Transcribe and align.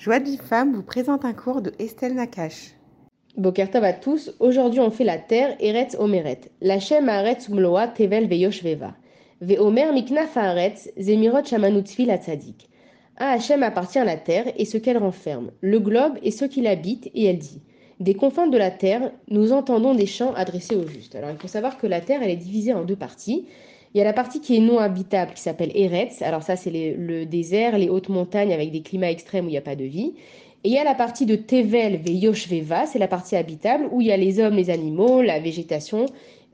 Joie 0.00 0.18
de 0.18 0.24
vie 0.24 0.38
vous 0.72 0.82
présente 0.82 1.26
un 1.26 1.34
cours 1.34 1.60
de 1.60 1.74
Estelle 1.78 2.14
Nakache. 2.14 2.70
Bokertov 3.36 3.84
à 3.84 3.92
tous, 3.92 4.34
aujourd'hui 4.40 4.80
on 4.80 4.90
fait 4.90 5.04
la 5.04 5.18
terre 5.18 5.54
Eretz 5.60 5.94
Omeret. 5.98 6.40
Lachem 6.62 7.10
Haaretz 7.10 7.48
Umloa 7.48 7.86
Tevel 7.86 8.26
Veyosh 8.26 8.62
Veva. 8.62 8.94
Veomer 9.42 9.92
Miknaf 9.92 10.38
Haaretz 10.38 10.88
Zemirot 10.98 11.44
Shamanutzvi 11.44 12.06
la 12.06 12.16
Tzadik. 12.16 12.70
À 13.18 13.32
Hachem 13.32 13.62
appartient 13.62 14.02
la 14.02 14.16
terre 14.16 14.46
et 14.56 14.64
ce 14.64 14.78
qu'elle 14.78 14.96
renferme, 14.96 15.50
le 15.60 15.78
globe 15.78 16.16
et 16.22 16.30
ceux 16.30 16.48
qui 16.48 16.62
l'habitent, 16.62 17.10
et 17.14 17.26
elle 17.26 17.38
dit 17.38 17.60
Des 18.00 18.14
confins 18.14 18.46
de 18.46 18.56
la 18.56 18.70
terre, 18.70 19.12
nous 19.28 19.52
entendons 19.52 19.94
des 19.94 20.06
chants 20.06 20.32
adressés 20.32 20.76
aux 20.76 20.86
justes. 20.86 21.14
Alors 21.14 21.28
il 21.28 21.36
faut 21.36 21.46
savoir 21.46 21.76
que 21.76 21.86
la 21.86 22.00
terre 22.00 22.22
elle 22.22 22.30
est 22.30 22.36
divisée 22.36 22.72
en 22.72 22.84
deux 22.84 22.96
parties. 22.96 23.48
Il 23.92 23.98
y 23.98 24.00
a 24.00 24.04
la 24.04 24.12
partie 24.12 24.40
qui 24.40 24.56
est 24.56 24.60
non 24.60 24.78
habitable 24.78 25.32
qui 25.34 25.42
s'appelle 25.42 25.72
Eretz. 25.74 26.22
Alors 26.22 26.42
ça, 26.42 26.56
c'est 26.56 26.70
le 26.70 27.26
désert, 27.26 27.76
les 27.76 27.88
hautes 27.88 28.08
montagnes 28.08 28.52
avec 28.52 28.70
des 28.70 28.82
climats 28.82 29.10
extrêmes 29.10 29.46
où 29.46 29.48
il 29.48 29.52
n'y 29.52 29.58
a 29.58 29.62
pas 29.62 29.76
de 29.76 29.84
vie. 29.84 30.14
Et 30.62 30.68
il 30.68 30.74
y 30.74 30.78
a 30.78 30.84
la 30.84 30.94
partie 30.94 31.24
de 31.24 31.36
Tevel 31.36 31.96
ve 31.96 32.10
Yoshveva, 32.10 32.84
c'est 32.84 32.98
la 32.98 33.08
partie 33.08 33.34
habitable 33.34 33.88
où 33.92 34.02
il 34.02 34.08
y 34.08 34.12
a 34.12 34.16
les 34.18 34.40
hommes, 34.40 34.56
les 34.56 34.68
animaux, 34.68 35.22
la 35.22 35.40
végétation, 35.40 36.04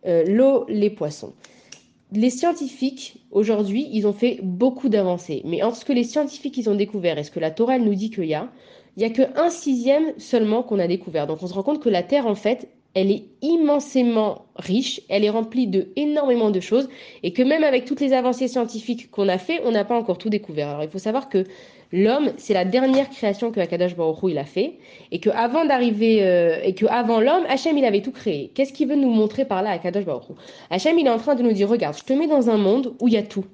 euh, 0.06 0.24
l'eau, 0.26 0.64
les 0.68 0.90
poissons. 0.90 1.32
Les 2.12 2.30
scientifiques, 2.30 3.16
aujourd'hui, 3.32 3.88
ils 3.92 4.06
ont 4.06 4.12
fait 4.12 4.38
beaucoup 4.42 4.88
d'avancées. 4.88 5.42
Mais 5.44 5.64
entre 5.64 5.78
ce 5.78 5.84
que 5.84 5.92
les 5.92 6.04
scientifiques 6.04 6.56
ils 6.56 6.70
ont 6.70 6.76
découvert 6.76 7.18
et 7.18 7.24
ce 7.24 7.32
que 7.32 7.40
la 7.40 7.50
Torah 7.50 7.78
nous 7.78 7.96
dit 7.96 8.10
qu'il 8.10 8.26
y 8.26 8.34
a, 8.34 8.48
il 8.96 9.00
n'y 9.00 9.04
a 9.04 9.10
qu'un 9.10 9.50
sixième 9.50 10.18
seulement 10.18 10.62
qu'on 10.62 10.78
a 10.78 10.86
découvert. 10.86 11.26
Donc 11.26 11.42
on 11.42 11.46
se 11.46 11.54
rend 11.54 11.62
compte 11.62 11.82
que 11.82 11.88
la 11.88 12.02
Terre, 12.02 12.26
en 12.26 12.34
fait, 12.34 12.68
elle 12.94 13.10
est 13.10 13.24
immensément 13.42 14.46
riche, 14.56 15.02
elle 15.10 15.22
est 15.22 15.30
remplie 15.30 15.66
de 15.66 15.88
énormément 15.96 16.48
de 16.48 16.60
choses, 16.60 16.88
et 17.22 17.34
que 17.34 17.42
même 17.42 17.62
avec 17.62 17.84
toutes 17.84 18.00
les 18.00 18.14
avancées 18.14 18.48
scientifiques 18.48 19.10
qu'on 19.10 19.28
a 19.28 19.36
fait, 19.36 19.60
on 19.66 19.70
n'a 19.70 19.84
pas 19.84 19.98
encore 19.98 20.16
tout 20.16 20.30
découvert. 20.30 20.70
Alors 20.70 20.82
il 20.82 20.88
faut 20.88 20.98
savoir 20.98 21.28
que 21.28 21.44
l'homme, 21.92 22.32
c'est 22.38 22.54
la 22.54 22.64
dernière 22.64 23.10
création 23.10 23.52
que 23.52 23.60
Akadash 23.60 23.94
Baruch 23.94 24.20
il 24.30 24.38
a 24.38 24.46
fait, 24.46 24.78
et 25.12 25.20
que 25.20 25.28
avant 25.28 25.66
d'arriver, 25.66 26.26
euh, 26.26 26.58
et 26.64 26.74
que 26.74 26.86
avant 26.86 27.20
l'homme, 27.20 27.44
Hachem 27.50 27.76
il 27.76 27.84
avait 27.84 28.00
tout 28.00 28.12
créé. 28.12 28.50
Qu'est-ce 28.54 28.72
qu'il 28.72 28.88
veut 28.88 28.96
nous 28.96 29.10
montrer 29.10 29.44
par 29.44 29.62
là, 29.62 29.72
Akadash 29.72 30.06
Baruch 30.06 30.24
Hachem 30.70 30.98
il 30.98 31.06
est 31.06 31.10
en 31.10 31.18
train 31.18 31.34
de 31.34 31.42
nous 31.42 31.52
dire, 31.52 31.68
regarde, 31.68 31.98
je 31.98 32.02
te 32.02 32.14
mets 32.14 32.28
dans 32.28 32.48
un 32.48 32.56
monde 32.56 32.94
où 33.02 33.08
il 33.08 33.14
y 33.14 33.18
a 33.18 33.22
tout. 33.22 33.44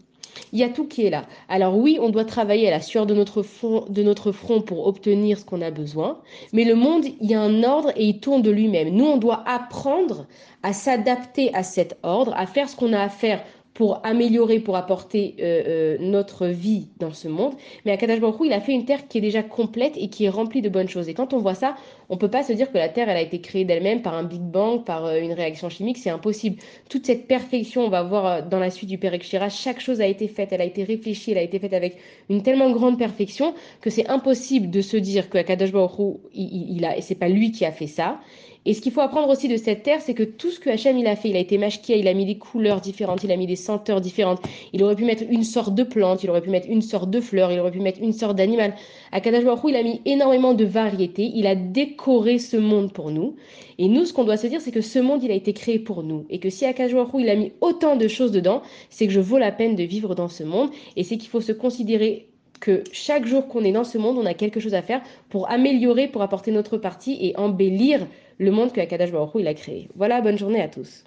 Il 0.53 0.59
y 0.59 0.65
a 0.65 0.69
tout 0.69 0.87
qui 0.87 1.07
est 1.07 1.11
là. 1.11 1.25
Alors 1.49 1.77
oui, 1.77 1.99
on 2.01 2.11
doit 2.11 2.25
travailler 2.25 2.69
à 2.69 2.71
la 2.71 2.81
sueur 2.81 3.07
de 3.07 3.15
notre, 3.15 3.43
front, 3.43 3.85
de 3.89 4.03
notre 4.03 4.33
front 4.33 4.61
pour 4.61 4.87
obtenir 4.87 5.39
ce 5.39 5.45
qu'on 5.45 5.63
a 5.63 5.71
besoin, 5.71 6.19
mais 6.53 6.65
le 6.65 6.75
monde, 6.75 7.05
il 7.21 7.31
y 7.31 7.35
a 7.35 7.41
un 7.41 7.63
ordre 7.63 7.91
et 7.97 8.05
il 8.05 8.21
tourne 8.21 8.43
de 8.43 8.51
lui-même. 8.51 8.91
Nous, 8.91 9.05
on 9.05 9.17
doit 9.17 9.43
apprendre 9.47 10.27
à 10.63 10.73
s'adapter 10.73 11.55
à 11.55 11.63
cet 11.63 11.99
ordre, 12.03 12.35
à 12.37 12.47
faire 12.47 12.69
ce 12.69 12.77
qu'on 12.77 12.93
a 12.93 13.01
à 13.01 13.09
faire 13.09 13.43
pour 13.75 14.05
améliorer, 14.05 14.61
pour 14.61 14.77
apporter 14.77 15.35
euh, 15.41 15.63
euh, 15.67 15.97
notre 16.01 16.47
vie 16.47 16.89
dans 16.99 17.13
ce 17.13 17.29
monde. 17.29 17.55
Mais 17.85 17.93
Akadash 17.93 18.21
Baruch 18.21 18.41
il 18.45 18.53
a 18.53 18.61
fait 18.61 18.73
une 18.73 18.85
terre 18.85 19.09
qui 19.09 19.19
est 19.19 19.23
déjà 19.23 19.43
complète 19.43 19.95
et 19.97 20.09
qui 20.09 20.25
est 20.25 20.29
remplie 20.29 20.61
de 20.61 20.69
bonnes 20.69 20.89
choses. 20.89 21.09
Et 21.09 21.15
quand 21.15 21.33
on 21.33 21.39
voit 21.39 21.55
ça, 21.55 21.77
on 22.11 22.19
peut 22.19 22.29
pas 22.29 22.43
se 22.43 22.53
dire 22.53 22.71
que 22.71 22.77
la 22.77 22.89
terre, 22.91 23.09
elle 23.09 23.17
a 23.17 23.23
été 23.23 23.41
créée 23.41 23.65
d'elle-même 23.65 24.03
par 24.03 24.15
un 24.15 24.25
Big 24.25 24.43
Bang, 24.43 24.85
par 24.85 25.07
euh, 25.07 25.19
une 25.21 25.33
réaction 25.33 25.71
chimique. 25.71 25.97
C'est 25.97 26.11
impossible. 26.11 26.57
Toute 26.91 27.07
cette 27.07 27.27
perfection, 27.27 27.83
on 27.87 27.89
va 27.89 28.03
voir 28.03 28.47
dans 28.47 28.59
la 28.59 28.71
suite 28.71 28.91
du 28.91 28.99
Père 28.99 29.13
chaque 29.51 29.81
chose 29.81 30.01
a 30.01 30.07
été 30.07 30.29
faite, 30.29 30.51
elle 30.53 30.61
a 30.61 30.65
été 30.65 30.85
réfléchie, 30.85 31.33
elle 31.33 31.39
a 31.39 31.43
été 31.43 31.59
faite 31.59 31.73
avec 31.73 31.97
une 32.29 32.43
tellement 32.43 32.71
grande 32.71 32.99
perfection 32.99 33.55
que 33.81 33.91
c'est 33.91 34.09
impossible 34.09 34.71
de 34.71 34.81
se 34.81 34.97
dire 34.97 35.29
que 35.31 35.39
Akadash 35.39 35.73
Baruch 35.73 36.19
il, 36.35 36.77
il 36.77 36.85
a, 36.85 37.01
c'est 37.01 37.15
pas 37.15 37.29
lui 37.29 37.53
qui 37.53 37.65
a 37.65 37.73
fait 37.73 37.87
ça. 37.87 38.21
Et 38.65 38.75
ce 38.75 38.81
qu'il 38.81 38.93
faut 38.93 39.01
apprendre 39.01 39.29
aussi 39.29 39.49
de 39.49 39.57
cette 39.57 39.83
terre, 39.83 40.01
c'est 40.01 40.15
que 40.15 40.23
tout 40.23 40.51
ce 40.51 40.61
que 40.61 40.71
Hachem 40.71 40.97
il 40.97 41.07
a 41.09 41.17
fait, 41.17 41.31
il 41.31 41.37
a 41.37 41.41
été 41.41 41.59
mashkia, 41.59 41.97
il 41.97 42.07
a 42.07 42.15
mis 42.15 42.27
des 42.27 42.39
couleurs 42.39 42.81
différentes, 42.81 43.25
il 43.25 43.33
a 43.33 43.37
mis 43.37 43.49
des 43.49 43.57
senteurs 43.57 44.01
différentes. 44.01 44.41
Il 44.73 44.85
aurait 44.85 44.95
pu 44.95 45.05
mettre 45.05 45.25
une 45.29 45.43
sorte 45.43 45.75
de 45.75 45.83
plante, 45.83 46.23
il 46.23 46.31
aurait 46.31 46.43
pu 46.43 46.51
mettre 46.51 46.69
une 46.71 46.83
sorte 46.83 47.11
de 47.11 47.21
fleur, 47.21 47.51
il 47.51 47.59
aurait 47.59 47.73
pu 47.73 47.81
mettre 47.81 48.01
une 48.01 48.13
sorte 48.13 48.37
d'animal. 48.37 48.75
À 49.11 49.19
il 49.19 49.77
a 49.77 49.83
mis 49.83 50.01
énormément 50.05 50.55
de 50.55 50.65
variétés, 50.65 51.33
il 51.35 51.47
a 51.47 51.57
décoré 51.57 52.39
ce 52.39 52.57
monde 52.57 52.93
pour 52.93 53.11
nous. 53.11 53.35
Et 53.79 53.89
nous, 53.89 54.05
ce 54.05 54.13
qu'on 54.13 54.25
doit 54.25 54.37
se 54.37 54.47
dire, 54.47 54.61
c'est 54.61 54.71
que 54.71 54.81
ce 54.81 54.99
monde, 54.99 55.25
il 55.25 55.31
a 55.31 55.35
été 55.35 55.53
créé 55.53 55.79
pour 55.79 56.03
nous. 56.03 56.25
Et 56.31 56.39
que 56.39 56.51
si 56.51 56.65
Akash 56.65 56.93
il 57.19 57.29
a 57.29 57.35
mis 57.35 57.53
autant 57.61 57.97
de 57.97 58.07
choses 58.07 58.31
dedans, 58.31 58.63
c'est 58.91 59.07
que 59.07 59.13
je 59.13 59.21
vaux 59.21 59.39
la 59.39 59.51
peine 59.51 59.75
de 59.75 59.83
vivre 59.83 60.15
dans 60.15 60.29
ce 60.29 60.45
monde. 60.45 60.71
Et 60.97 61.03
c'est 61.03 61.17
qu'il 61.17 61.31
faut 61.31 61.41
se 61.41 61.53
considérer 61.53 62.29
que 62.63 62.85
chaque 62.93 63.27
jour 63.27 63.49
qu'on 63.49 63.65
est 63.65 63.73
dans 63.73 63.83
ce 63.83 63.99
monde, 63.99 64.17
on 64.19 64.25
a 64.25 64.35
quelque 64.35 64.61
chose 64.61 64.75
à 64.75 64.83
faire 64.83 65.03
pour 65.29 65.51
améliorer, 65.51 66.07
pour 66.07 66.23
apporter 66.23 66.53
notre 66.53 66.79
partie 66.79 67.19
et 67.21 67.37
embellir 67.37 68.07
le 68.39 68.51
monde 68.53 68.73
que 68.73 68.81
Akadash 68.81 69.11
Baruch 69.11 69.33
il 69.35 69.49
a 69.49 69.55
créé. 69.55 69.89
Voilà, 69.97 70.21
bonne 70.21 70.39
journée 70.39 70.63
à 70.63 70.69
tous. 70.69 71.03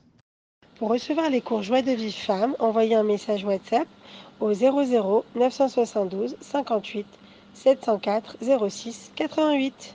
Pour 0.75 0.89
recevoir 0.89 1.29
les 1.29 1.39
cours 1.39 1.63
Joie 1.63 1.81
de 1.81 1.91
vie 1.91 2.11
femme, 2.11 2.57
envoyez 2.59 2.95
un 2.95 3.03
message 3.03 3.45
WhatsApp 3.45 3.87
au 4.41 4.53
00 4.53 5.23
972 5.35 6.35
58 6.41 7.07
704 7.53 8.37
06 8.69 9.13
88. 9.15 9.93